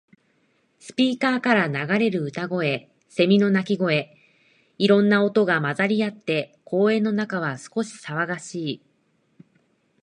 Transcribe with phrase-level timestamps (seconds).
[0.79, 4.17] スピーカーから流れる歌声、セミの鳴き声。
[4.79, 8.81] いろんな音が混ざり合って、公園の中は少し騒がしい。